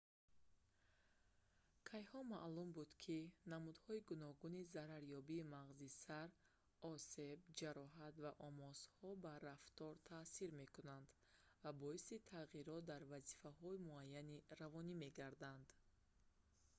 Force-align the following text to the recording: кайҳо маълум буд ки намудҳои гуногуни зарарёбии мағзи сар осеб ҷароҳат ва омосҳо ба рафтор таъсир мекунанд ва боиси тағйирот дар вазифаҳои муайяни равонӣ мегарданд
кайҳо 1.89 2.19
маълум 2.33 2.69
буд 2.77 2.91
ки 3.03 3.17
намудҳои 3.53 4.05
гуногуни 4.09 4.61
зарарёбии 4.73 5.49
мағзи 5.55 5.89
сар 6.03 6.27
осеб 6.93 7.37
ҷароҳат 7.59 8.15
ва 8.23 8.31
омосҳо 8.49 9.09
ба 9.25 9.33
рафтор 9.49 9.93
таъсир 10.11 10.49
мекунанд 10.61 11.07
ва 11.61 11.71
боиси 11.83 12.15
тағйирот 12.31 12.83
дар 12.91 13.01
вазифаҳои 13.13 13.83
муайяни 13.89 14.43
равонӣ 14.61 14.93
мегарданд 15.03 15.67